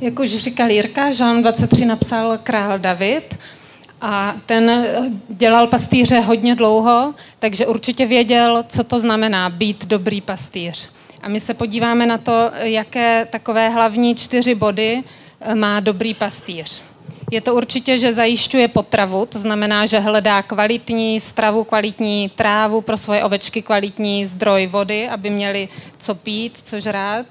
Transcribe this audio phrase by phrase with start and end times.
[0.00, 3.38] Jak už říkal Jirka, Jean 23 napsal Král David
[4.00, 4.86] a ten
[5.28, 10.88] dělal pastýře hodně dlouho, takže určitě věděl, co to znamená být dobrý pastýř.
[11.22, 15.02] A my se podíváme na to, jaké takové hlavní čtyři body
[15.40, 16.82] eh, má dobrý pastýř.
[17.30, 22.96] Je to určitě, že zajišťuje potravu, to znamená, že hledá kvalitní stravu, kvalitní trávu pro
[22.96, 25.68] svoje ovečky, kvalitní zdroj vody, aby měli
[25.98, 27.26] co pít, co žrát.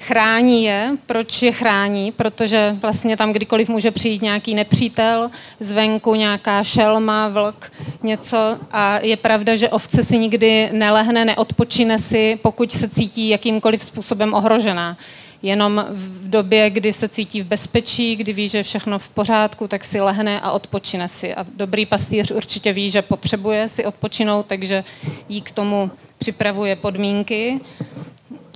[0.00, 0.96] Chrání je.
[1.06, 2.12] Proč je chrání?
[2.12, 7.72] Protože vlastně tam kdykoliv může přijít nějaký nepřítel, zvenku nějaká šelma, vlk,
[8.02, 8.58] něco.
[8.70, 14.34] A je pravda, že ovce si nikdy nelehne, neodpočine si, pokud se cítí jakýmkoliv způsobem
[14.34, 14.96] ohrožená
[15.42, 19.68] jenom v době, kdy se cítí v bezpečí, kdy ví, že je všechno v pořádku,
[19.68, 21.34] tak si lehne a odpočine si.
[21.34, 24.84] A dobrý pastýř určitě ví, že potřebuje si odpočinout, takže
[25.28, 27.60] jí k tomu připravuje podmínky.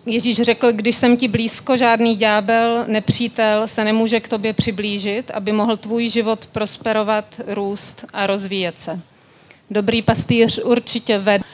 [0.07, 5.53] Ježíš řekl, když jsem ti blízko, žádný ďábel, nepřítel se nemůže k tobě přiblížit, aby
[5.53, 9.01] mohl tvůj život prosperovat, růst a rozvíjet se.
[9.71, 11.45] Dobrý pastýř určitě vede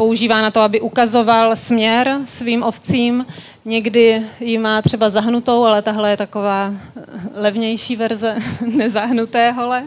[0.00, 3.26] používá na to, aby ukazoval směr svým ovcím.
[3.64, 6.72] Někdy ji má třeba zahnutou, ale tahle je taková
[7.34, 8.36] levnější verze
[8.76, 9.84] nezahnuté hole.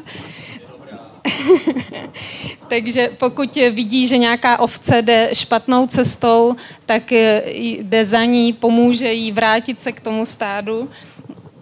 [2.68, 7.12] Takže pokud vidí, že nějaká ovce jde špatnou cestou, tak
[7.46, 10.90] jde za ní, pomůže jí vrátit se k tomu stádu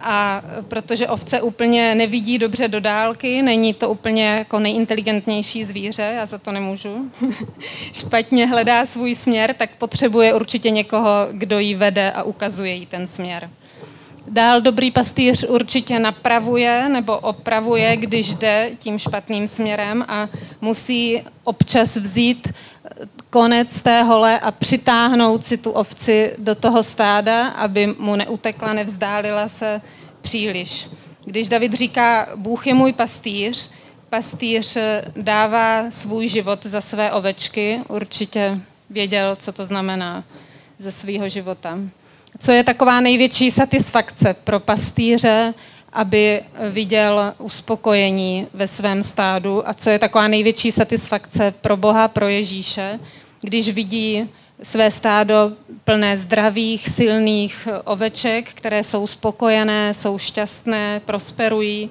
[0.02, 6.26] a protože ovce úplně nevidí dobře do dálky, není to úplně jako nejinteligentnější zvíře, já
[6.26, 7.10] za to nemůžu,
[7.92, 13.06] špatně hledá svůj směr, tak potřebuje určitě někoho, kdo jí vede a ukazuje jí ten
[13.06, 13.50] směr.
[14.28, 20.28] Dál dobrý pastýř určitě napravuje nebo opravuje, když jde tím špatným směrem a
[20.60, 22.48] musí občas vzít
[23.30, 29.48] konec té hole a přitáhnout si tu ovci do toho stáda, aby mu neutekla, nevzdálila
[29.48, 29.80] se
[30.20, 30.88] příliš.
[31.24, 33.70] Když David říká, Bůh je můj pastýř,
[34.10, 34.76] pastýř
[35.16, 38.58] dává svůj život za své ovečky, určitě
[38.90, 40.24] věděl, co to znamená
[40.78, 41.78] ze svého života.
[42.38, 45.54] Co je taková největší satisfakce pro pastýře,
[45.92, 52.28] aby viděl uspokojení ve svém stádu a co je taková největší satisfakce pro Boha, pro
[52.28, 52.98] Ježíše,
[53.40, 54.30] když vidí
[54.62, 55.52] své stádo
[55.84, 61.90] plné zdravých, silných oveček, které jsou spokojené, jsou šťastné, prosperují.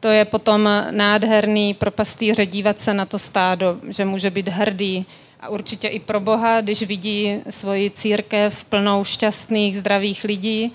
[0.00, 5.06] To je potom nádherný pro pastýře dívat se na to stádo, že může být hrdý.
[5.40, 10.72] A určitě i pro Boha, když vidí svoji církev plnou šťastných, zdravých lidí,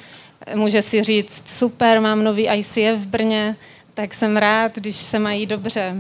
[0.56, 3.56] může si říct, super, mám nový ICF v Brně,
[3.94, 5.96] tak jsem rád, když se mají dobře.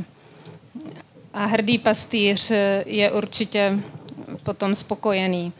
[1.34, 2.52] A hrdý pastýř
[2.86, 3.80] je určitě
[4.44, 5.54] potom spokojený.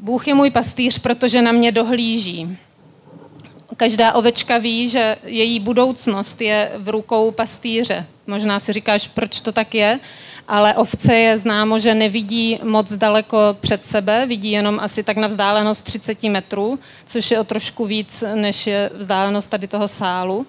[0.00, 2.58] Bůh je můj pastýř, protože na mě dohlíží.
[3.78, 8.06] Každá ovečka ví, že její budoucnost je v rukou pastýře.
[8.26, 10.00] Možná si říkáš, proč to tak je,
[10.48, 15.28] ale ovce je známo, že nevidí moc daleko před sebe, vidí jenom asi tak na
[15.28, 20.46] vzdálenost 30 metrů, což je o trošku víc, než je vzdálenost tady toho sálu.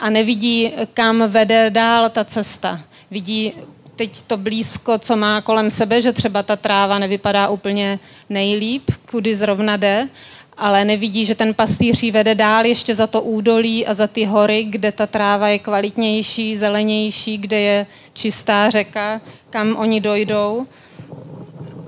[0.00, 2.80] A nevidí, kam vede dál ta cesta.
[3.10, 3.52] Vidí
[3.96, 9.34] teď to blízko, co má kolem sebe, že třeba ta tráva nevypadá úplně nejlíp, kudy
[9.34, 10.08] zrovna jde,
[10.56, 14.64] ale nevidí, že ten pastýř vede dál ještě za to údolí a za ty hory,
[14.64, 19.20] kde ta tráva je kvalitnější, zelenější, kde je čistá řeka,
[19.50, 20.66] kam oni dojdou.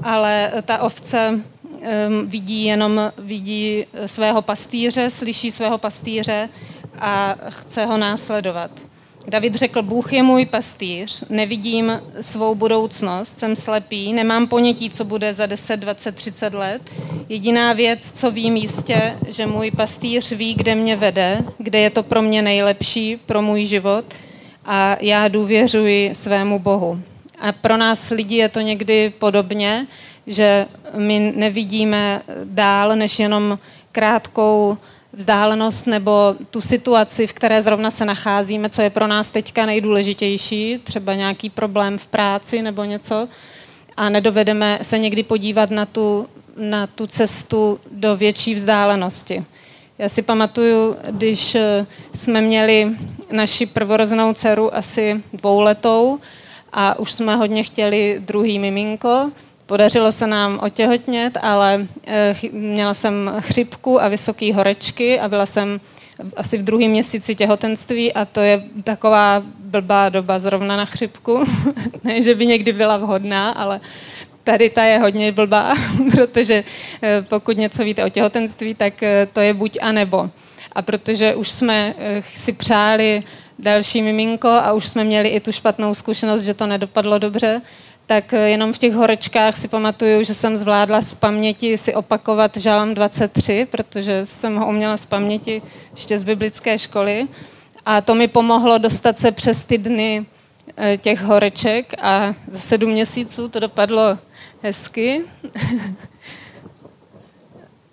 [0.03, 6.49] Ale ta ovce um, vidí jenom vidí svého pastýře, slyší svého pastýře
[6.99, 8.71] a chce ho následovat.
[9.29, 15.35] David řekl, Bůh je můj pastýř, nevidím svou budoucnost, jsem slepý, nemám ponětí, co bude
[15.35, 16.83] za 10, 20, 30 let.
[17.29, 22.03] Jediná věc, co vím jistě, že můj pastýř ví, kde mě vede, kde je to
[22.03, 24.05] pro mě nejlepší, pro můj život
[24.65, 27.01] a já důvěřuji svému Bohu.
[27.41, 29.87] A pro nás lidi je to někdy podobně,
[30.27, 33.59] že my nevidíme dál než jenom
[33.93, 34.77] krátkou
[35.17, 40.79] vzdálenost nebo tu situaci, v které zrovna se nacházíme, co je pro nás teďka nejdůležitější,
[40.85, 43.29] třeba nějaký problém v práci nebo něco,
[43.97, 49.45] a nedovedeme se někdy podívat na tu, na tu cestu do větší vzdálenosti.
[49.99, 52.91] Já si pamatuju, když eh, jsme měli
[53.33, 56.19] naši prvorozenou dceru asi dvouletou
[56.73, 59.31] a už jsme hodně chtěli druhý miminko,
[59.67, 65.81] Podařilo se nám otěhotnět, ale eh, měla jsem chřipku a vysoké horečky a byla jsem
[66.37, 71.45] asi v druhém měsíci těhotenství a to je taková blbá doba zrovna na chřipku.
[72.05, 73.81] ne, že by někdy byla vhodná, ale
[74.45, 75.75] tady ta je hodně blbá,
[76.11, 76.65] protože
[77.03, 80.31] eh, pokud něco víte o těhotenství, tak eh, to je buď a nebo.
[80.73, 81.95] a protože už jsme
[82.35, 83.23] si přáli
[83.59, 87.61] další miminko a už jsme měli i tu špatnou zkušenost, že to nedopadlo dobře,
[88.07, 92.57] tak eh, jenom v těch horečkách si pamatuju, že jsem zvládla z paměti si opakovat
[92.57, 97.29] žálem 23, protože jsem ho uměla z paměti ještě z biblické školy.
[97.87, 100.27] A to mi pomohlo dostat se přes ty dny
[100.77, 104.19] eh, těch horeček a za sedm měsíců to dopadlo
[104.63, 105.21] hezky.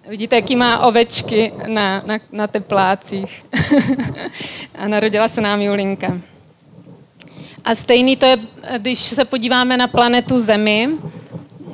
[0.08, 3.46] Vidíte, jaký má ovečky na, na, na teplácích.
[4.76, 6.22] a narodila se nám Julinka.
[7.66, 8.38] A stejný to je,
[8.78, 10.90] když se podíváme na planetu Zemi,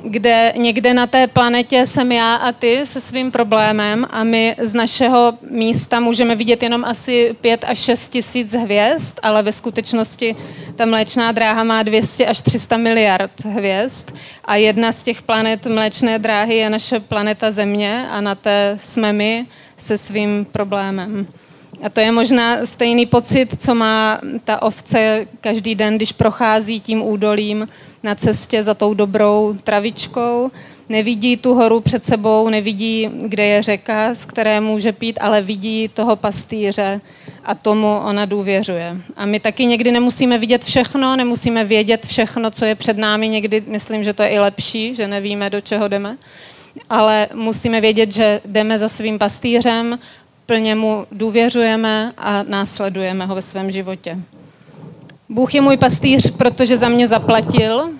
[0.04, 4.74] kde někde na té planetě jsem já a ty se svým problémem a my z
[4.74, 10.36] našeho místa můžeme vidět jenom asi 5 až 6 tisíc hvězd, ale ve skutečnosti
[10.76, 14.10] ta mléčná dráha má 200 až 300 miliard hvězd
[14.44, 19.12] a jedna z těch planet mléčné dráhy je naše planeta Země a na té jsme
[19.12, 19.46] my
[19.78, 21.26] se svým problémem.
[21.82, 27.02] A to je možná stejný pocit, co má ta ovce každý den, když prochází tím
[27.02, 27.68] údolím
[28.02, 30.50] na cestě za tou dobrou travičkou.
[30.88, 35.88] Nevidí tu horu před sebou, nevidí, kde je řeka, z které může pít, ale vidí
[35.88, 37.00] toho pastýře
[37.44, 38.96] a tomu ona důvěřuje.
[39.16, 43.28] A my taky někdy nemusíme vidět všechno, nemusíme vědět všechno, co je před námi.
[43.28, 46.16] Někdy myslím, že to je i lepší, že nevíme, do čeho jdeme.
[46.90, 49.98] Ale musíme vědět, že jdeme za svým pastýřem
[50.48, 54.18] plně mu důvěřujeme a následujeme ho ve svém životě.
[55.28, 57.90] Bůh je můj pastýř, protože za mě zaplatil.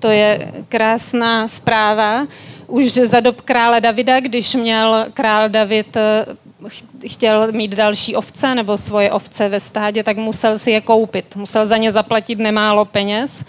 [0.00, 2.26] To je krásná zpráva.
[2.66, 6.26] Už za dob krále Davida, když měl král David eh,
[7.08, 11.36] chtěl mít další ovce nebo svoje ovce ve stádě, tak musel si je koupit.
[11.36, 13.44] Musel za ně zaplatit nemálo peněz.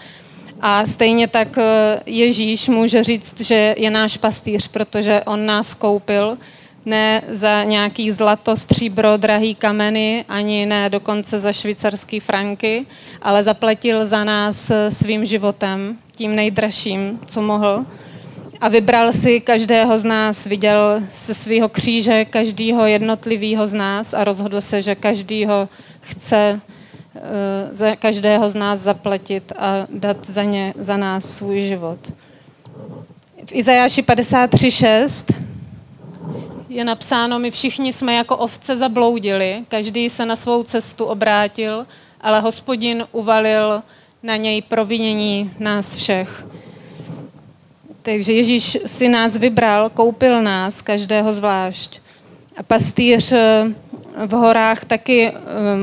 [0.60, 6.38] A stejně tak eh, Ježíš může říct, že je náš pastýř, protože on nás koupil
[6.86, 12.86] ne za nějaký zlato, stříbro, drahý kameny, ani ne dokonce za švýcarský franky,
[13.22, 17.84] ale zaplatil za nás svým životem, tím nejdražším, co mohl.
[18.60, 24.24] A vybral si každého z nás, viděl se svého kříže každého jednotlivého z nás a
[24.24, 25.68] rozhodl se, že každýho
[26.00, 27.20] chce uh,
[27.70, 31.98] za každého z nás zaplatit a dát za, ně, za nás svůj život.
[33.46, 35.34] V Izajáši 53.6
[36.70, 41.86] je napsáno, my všichni jsme jako ovce zabloudili, každý se na svou cestu obrátil,
[42.20, 43.82] ale hospodin uvalil
[44.22, 46.46] na něj provinění nás všech.
[48.02, 52.00] Takže Ježíš si nás vybral, koupil nás, každého zvlášť.
[52.56, 53.32] A pastýř
[54.16, 55.32] v horách taky eh,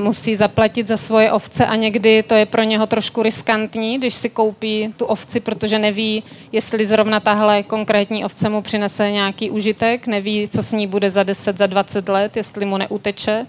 [0.03, 4.29] musí zaplatit za svoje ovce a někdy to je pro něho trošku riskantní, když si
[4.29, 10.47] koupí tu ovci, protože neví, jestli zrovna tahle konkrétní ovce mu přinese nějaký užitek, neví,
[10.47, 13.45] co s ní bude za 10, za 20 let, jestli mu neuteče.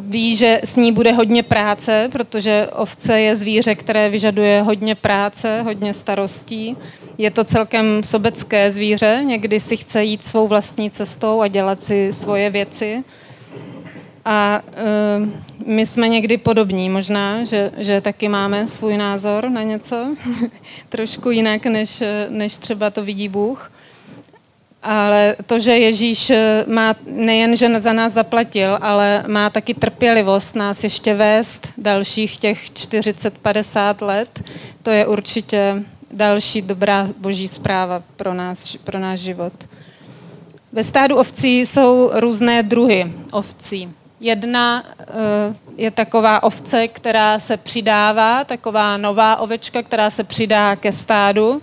[0.00, 5.62] Ví, že s ní bude hodně práce, protože ovce je zvíře, které vyžaduje hodně práce,
[5.62, 6.76] hodně starostí.
[7.18, 12.12] Je to celkem sobecké zvíře, někdy si chce jít svou vlastní cestou a dělat si
[12.12, 13.04] svoje věci
[14.28, 15.28] a uh,
[15.66, 20.16] my jsme někdy podobní, možná, že, že taky máme svůj názor na něco,
[20.88, 23.70] trošku jinak, než, než třeba to vidí Bůh.
[24.82, 30.56] Ale to, že Ježíš eh, má nejen, že za nás zaplatil, ale má taky trpělivost
[30.56, 34.42] nás ještě vést dalších těch 40-50 let,
[34.82, 39.52] to je určitě další dobrá boží zpráva pro, nás, pro náš život.
[40.72, 43.88] Ve stádu ovcí jsou různé druhy ovcí.
[44.20, 45.04] Jedna eh,
[45.76, 51.62] je taková ovce, která se přidává, taková nová ovečka, která se přidá ke stádu.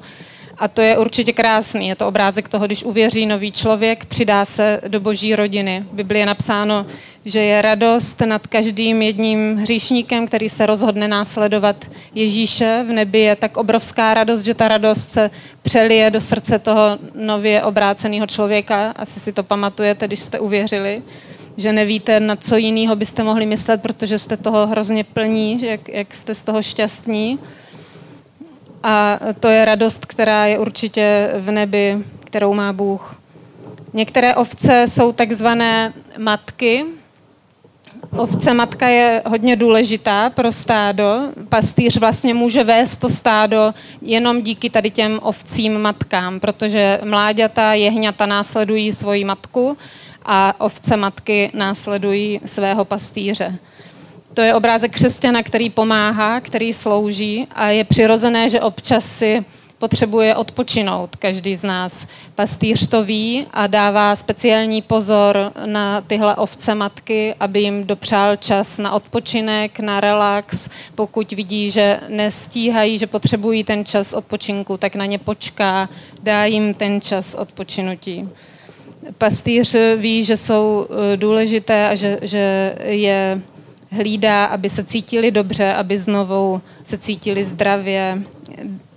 [0.57, 1.87] A to je určitě krásný.
[1.87, 5.85] Je to obrázek toho, když uvěří nový člověk, přidá se do boží rodiny.
[5.91, 6.85] V Biblii je napsáno,
[7.25, 11.75] že je radost nad každým jedním hříšníkem, který se rozhodne následovat
[12.15, 12.85] Ježíše.
[12.87, 15.31] V nebi je tak obrovská radost, že ta radost se
[15.61, 18.93] přelije do srdce toho nově obráceného člověka.
[18.95, 21.01] Asi si to pamatujete, když jste uvěřili
[21.57, 26.13] že nevíte, na co jiného byste mohli myslet, protože jste toho hrozně plní, jak, jak
[26.13, 27.39] jste z toho šťastní.
[28.83, 33.15] A to je radost, která je určitě v nebi, kterou má Bůh.
[33.93, 36.85] Některé ovce jsou takzvané matky.
[38.17, 41.29] Ovce matka je hodně důležitá pro stádo.
[41.49, 48.25] Pastýř vlastně může vést to stádo jenom díky tady těm ovcím matkám, protože mláďata, jehňata
[48.25, 49.77] následují svoji matku
[50.25, 53.59] a ovce matky následují svého pastýře.
[54.33, 59.45] To je obrázek křesťana, který pomáhá, který slouží a je přirozené, že občas si
[59.83, 62.07] potřebuje odpočinout, každý z nás.
[62.35, 68.77] Pastýř to ví a dává speciální pozor na tyhle ovce matky, aby jim dopřál čas
[68.77, 70.69] na odpočinek, na relax.
[70.95, 75.89] Pokud vidí, že nestíhají, že potřebují ten čas odpočinku, tak na ně počká,
[76.23, 78.29] dá jim ten čas odpočinutí.
[79.17, 83.41] Pastýř ví, že jsou eh, důležité a že, že je
[83.91, 88.21] hlídá, aby se cítili dobře, aby znovu se cítili zdravě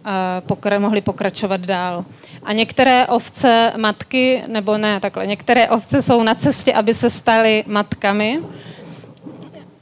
[0.04, 2.04] a pokra- mohli pokračovat dál.
[2.42, 7.64] A některé ovce matky, nebo ne takhle, některé ovce jsou na cestě, aby se staly
[7.66, 8.40] matkami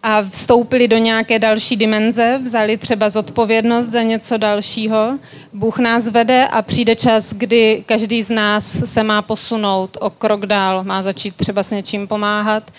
[0.07, 5.19] a vstoupili do nějaké další dimenze, vzali třeba zodpovědnost za něco dalšího.
[5.53, 10.47] Bůh nás vede a přijde čas, kdy každý z nás se má posunout o krok
[10.47, 12.71] dál, má začít třeba s něčím pomáhat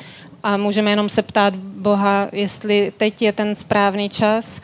[0.43, 4.61] a můžeme jenom se ptát Boha, jestli teď je ten správný čas,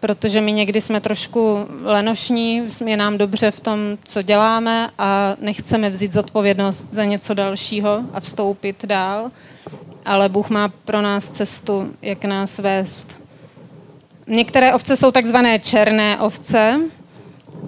[0.00, 5.90] protože my někdy jsme trošku lenošní, je nám dobře v tom, co děláme a nechceme
[5.90, 9.30] vzít zodpovědnost za něco dalšího a vstoupit dál,
[10.04, 13.18] ale Bůh má pro nás cestu, jak nás vést.
[14.26, 16.80] Některé ovce jsou takzvané černé ovce,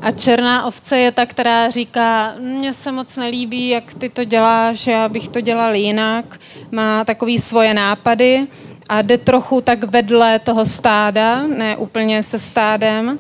[0.01, 4.87] a černá ovce je ta, která říká, mně se moc nelíbí, jak ty to děláš,
[4.87, 6.41] já bych to dělal jinak.
[6.73, 8.47] Má takový svoje nápady
[8.89, 13.19] a jde trochu tak vedle toho stáda, ne úplně se stádem.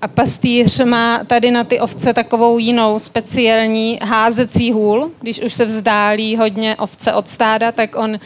[0.00, 5.10] A pastýř má tady na ty ovce takovou jinou speciální házecí hůl.
[5.20, 8.20] Když už se vzdálí hodně ovce od stáda, tak on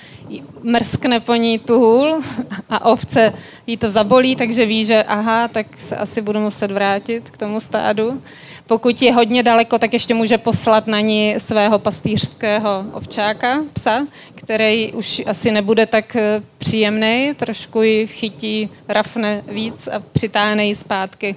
[0.62, 2.22] mrskne po ní tu hůl
[2.70, 3.32] a ovce
[3.66, 7.60] jí to zabolí, takže ví, že aha, tak se asi budu muset vrátit k tomu
[7.60, 8.22] stádu.
[8.66, 14.92] Pokud je hodně daleko, tak ještě může poslat na ní svého pastýřského ovčáka, psa, který
[14.92, 21.36] už asi nebude tak eh, příjemný, trošku ji chytí, rafne víc a přitáhne ji zpátky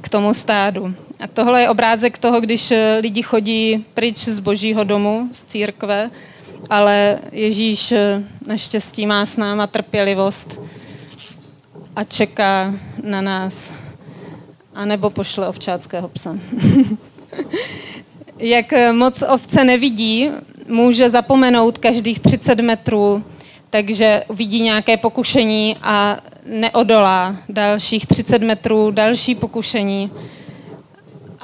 [0.00, 0.94] k tomu stádu.
[1.20, 6.10] A tohle je obrázek toho, když eh, lidi chodí pryč z božího domu, z církve,
[6.70, 10.60] ale Ježíš eh, naštěstí má s náma trpělivost
[11.96, 13.74] a čeká na nás.
[14.74, 16.36] A nebo pošle ovčáckého psa.
[18.38, 20.30] Jak eh, moc ovce nevidí,
[20.68, 23.24] může zapomenout každých 30 metrů,
[23.70, 30.10] takže vidí nějaké pokušení a neodolá dalších 30 metrů, další pokušení,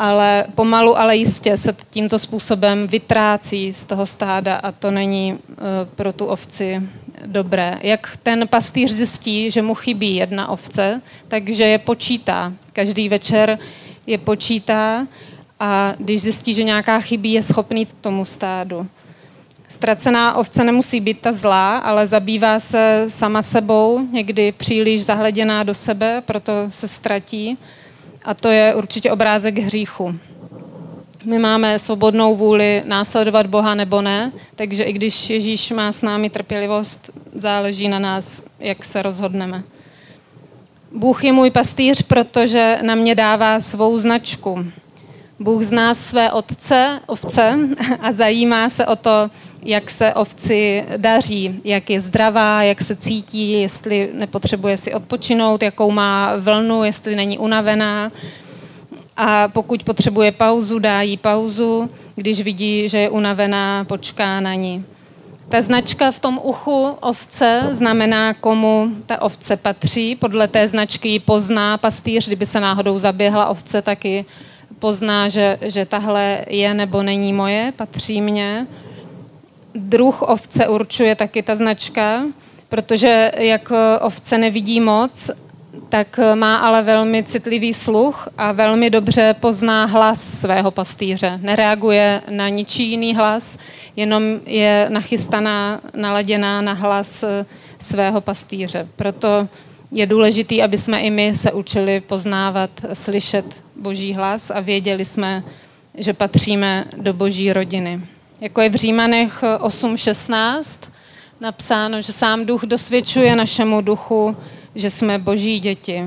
[0.01, 5.57] ale pomalu, ale jistě se tímto způsobem vytrácí z toho stáda a to není uh,
[5.95, 6.83] pro tu ovci
[7.27, 7.79] dobré.
[7.83, 12.53] Jak ten pastýř zjistí, že mu chybí jedna ovce, takže je počítá.
[12.73, 13.59] Každý večer
[14.07, 15.07] je počítá
[15.61, 18.87] a když zjistí, že nějaká chybí, je schopný k tomu stádu.
[19.69, 25.75] Ztracená ovce nemusí být ta zlá, ale zabývá se sama sebou, někdy příliš zahleděná do
[25.75, 27.59] sebe, proto se ztratí.
[28.25, 30.15] A to je určitě obrázek hříchu.
[31.25, 36.31] My máme svobodnou vůli následovat Boha nebo ne, takže i když Ježíš má s námi
[36.31, 39.63] trpělivost, záleží na nás, jak se rozhodneme.
[40.93, 44.65] Bůh je můj pastýř, protože na mě dává svou značku.
[45.41, 47.59] Bůh zná své otce, ovce
[48.01, 49.31] a zajímá se o to,
[49.63, 55.91] jak se ovci daří, jak je zdravá, jak se cítí, jestli nepotřebuje si odpočinout, jakou
[55.91, 58.13] má vlnu, jestli není unavená.
[59.17, 61.91] A pokud potřebuje pauzu, dá jí pauzu.
[62.15, 64.85] Když vidí, že je unavená, počká na ní.
[65.49, 70.17] Ta značka v tom uchu ovce znamená, komu ta ovce patří.
[70.17, 74.25] Podle té značky ji pozná pastýř, kdyby se náhodou zaběhla ovce, taky
[74.81, 78.67] pozná, že, že tahle je nebo není moje, patří mně
[79.75, 82.23] druh ovce určuje taky ta značka,
[82.69, 85.31] protože jak ovce nevidí moc,
[85.89, 91.39] tak má ale velmi citlivý sluch a velmi dobře pozná hlas svého pastýře.
[91.43, 93.59] Nereaguje na ničí jiný hlas,
[93.97, 97.25] jenom je nachystaná, naladěná na hlas
[97.81, 98.89] svého pastýře.
[98.97, 99.49] Proto
[99.93, 105.45] je důležité, aby jsme i my se učili poznávat, slyšet boží hlas a věděli jsme,
[105.95, 108.01] že patříme do boží rodiny.
[108.41, 110.91] Jako je v Římanech 8.16
[111.41, 114.37] napsáno, že sám duch dosvědčuje našemu duchu,
[114.75, 116.05] že jsme boží děti.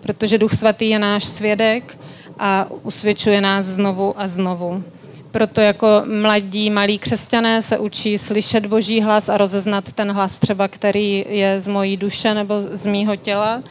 [0.00, 1.98] Protože duch svatý je náš svědek
[2.38, 4.84] a usvědčuje nás znovu a znovu.
[5.30, 10.68] Proto jako mladí, malí křesťané se učí slyšet boží hlas a rozeznat ten hlas třeba,
[10.68, 13.62] který je z mojí duše nebo z mýho těla.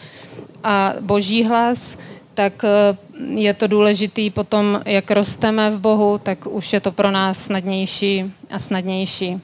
[0.63, 1.97] A boží hlas
[2.39, 2.97] tak eh,
[3.35, 8.33] je to důležitý potom, jak rosteme v Bohu, tak už je to pro nás snadnější
[8.49, 9.41] a snadnější.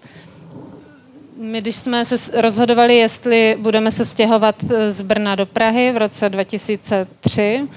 [1.38, 5.98] My, když jsme se rozhodovali, jestli budeme se stěhovat eh, z Brna do Prahy v
[5.98, 7.68] roce 2003,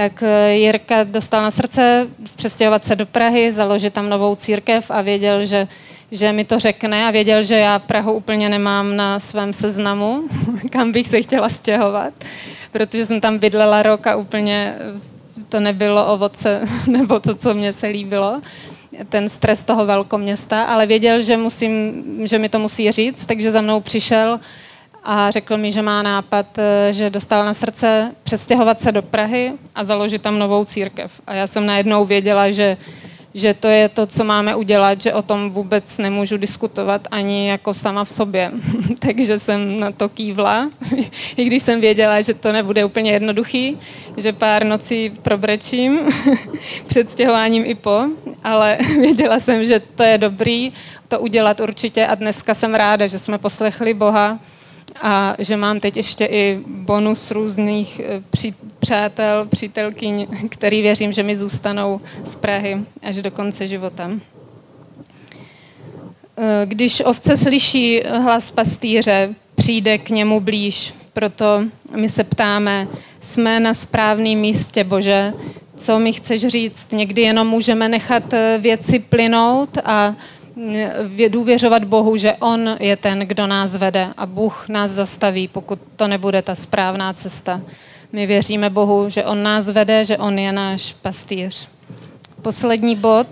[0.00, 5.02] tak eh, Jirka dostal na srdce přestěhovat se do Prahy, založit tam novou církev a
[5.02, 5.68] věděl, že,
[6.10, 10.22] že mi to řekne a věděl, že já Prahu úplně nemám na svém seznamu,
[10.70, 12.14] kam bych se chtěla stěhovat,
[12.72, 14.74] protože jsem tam bydlela rok a úplně
[15.48, 18.40] to nebylo ovoce nebo to, co mě se líbilo
[19.08, 23.60] ten stres toho velkoměsta, ale věděl, že, musím, že mi to musí říct, takže za
[23.60, 24.40] mnou přišel
[25.04, 29.52] a řekl mi, že má nápad, eh, že dostal na srdce přestěhovat se do Prahy
[29.74, 31.20] a založit tam novou církev.
[31.26, 32.76] A já jsem najednou věděla, že,
[33.34, 37.74] že to je to, co máme udělat, že o tom vůbec nemůžu diskutovat ani jako
[37.74, 38.52] sama v sobě.
[38.98, 40.70] Takže jsem na to kývla,
[41.36, 43.78] i když jsem věděla, že to nebude úplně jednoduchý,
[44.16, 46.00] že pár nocí probrečím
[46.86, 48.04] před stěhováním i po,
[48.44, 50.72] ale věděla jsem, že to je dobrý
[51.08, 54.38] to udělat určitě a dneska jsem ráda, že jsme poslechli Boha
[55.02, 61.22] a že mám teď ještě i bonus různých eh, při, přátel, přítelkyň, který věřím, že
[61.22, 64.10] mi zůstanou z Prahy až do konce života.
[66.38, 70.94] Eh, když ovce slyší hlas pastýře, přijde k němu blíž.
[71.12, 71.64] Proto
[71.96, 72.88] my se ptáme,
[73.20, 75.32] jsme na správném místě, Bože,
[75.76, 76.92] co mi chceš říct?
[76.92, 80.14] Někdy jenom můžeme nechat eh, věci plynout a
[81.28, 86.08] důvěřovat Bohu, že On je ten, kdo nás vede a Bůh nás zastaví, pokud to
[86.08, 87.60] nebude ta správná cesta.
[88.12, 91.68] My věříme Bohu, že On nás vede, že On je náš pastýř.
[92.42, 93.26] Poslední bod.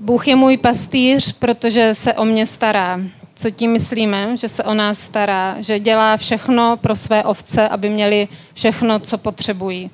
[0.00, 3.00] Bůh je můj pastýř, protože se o mě stará.
[3.34, 4.36] Co tím myslíme?
[4.36, 9.18] Že se o nás stará, že dělá všechno pro své ovce, aby měli všechno, co
[9.18, 9.90] potřebují.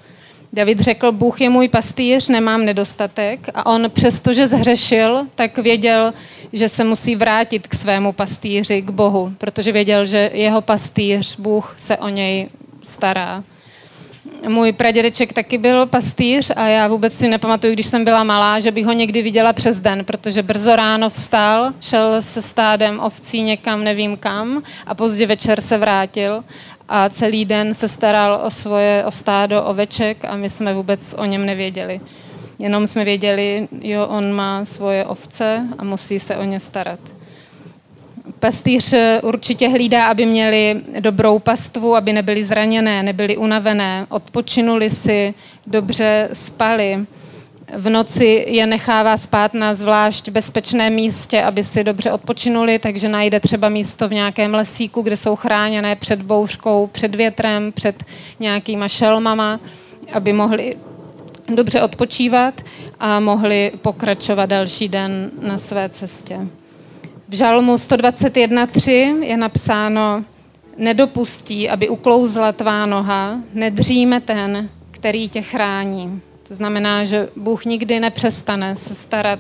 [0.52, 6.14] David řekl, Bůh je můj pastýř, nemám nedostatek a on přestože zhřešil, tak věděl,
[6.52, 11.74] že se musí vrátit k svému pastýři, k Bohu, protože věděl, že jeho pastýř, Bůh,
[11.78, 12.48] se o něj
[12.82, 13.44] stará.
[14.48, 18.70] Můj pradědeček taky byl pastýř a já vůbec si nepamatuju, když jsem byla malá, že
[18.70, 23.84] bych ho někdy viděla přes den, protože brzo ráno vstal, šel se stádem ovcí někam,
[23.84, 26.44] nevím kam, a pozdě večer se vrátil
[26.92, 31.24] a celý den se staral o svoje o stádo oveček a my jsme vůbec o
[31.24, 32.00] něm nevěděli.
[32.58, 36.98] Jenom jsme věděli, jo, on má svoje ovce a musí se o ně starat.
[38.40, 45.34] Pastýř určitě hlídá, aby měli dobrou pastvu, aby nebyli zraněné, nebyli unavené, odpočinuli si,
[45.66, 47.06] dobře spali
[47.76, 53.40] v noci je nechává spát na zvlášť bezpečném místě, aby si dobře odpočinuli, takže najde
[53.40, 58.04] třeba místo v nějakém lesíku, kde jsou chráněné před bouřkou, před větrem, před
[58.40, 59.60] nějakýma šelmama,
[60.12, 60.76] aby mohli
[61.54, 62.60] dobře odpočívat
[63.00, 66.38] a mohli pokračovat další den na své cestě.
[67.28, 70.24] V žalmu 121.3 je napsáno
[70.76, 76.20] Nedopustí, aby uklouzla tvá noha, nedříme ten, který tě chrání.
[76.50, 79.38] To znamená, že Bůh nikdy nepřestane se starat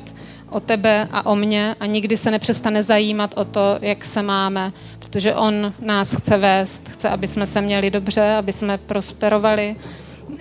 [0.50, 4.72] o tebe a o mě a nikdy se nepřestane zajímat o to, jak se máme,
[4.98, 9.76] protože On nás chce vést, chce, aby jsme se měli dobře, aby jsme prosperovali,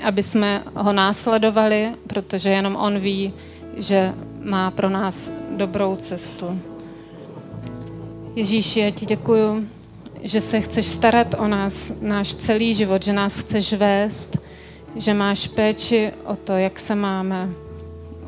[0.03, 3.33] aby jsme ho následovali, protože jenom On ví,
[3.77, 6.61] že má pro nás dobrou cestu.
[8.35, 9.67] Ježíši, já ti děkuju,
[10.23, 14.48] že se chceš starat o nás, náš celý život, že nás chceš vést,
[14.95, 17.49] že máš péči o to, jak se máme.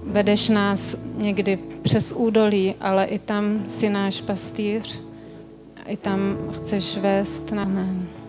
[0.04, 5.02] Vedeš nás někdy přes údolí, ale i tam si náš pastýř.
[5.88, 8.21] I tam chceš vést na men.